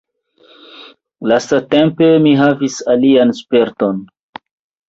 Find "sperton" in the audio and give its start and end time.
3.43-4.05